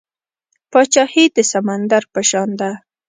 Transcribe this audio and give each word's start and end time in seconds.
پاچاهي 0.71 1.25
د 1.35 1.37
سمندر 1.51 2.03
په 2.13 2.21
شان 2.29 2.49
ده. 2.59 2.71